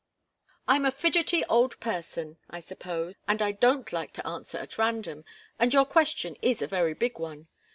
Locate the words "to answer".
4.13-4.57